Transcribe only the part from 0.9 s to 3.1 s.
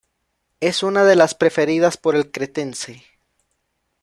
de las preferidas por el cretense.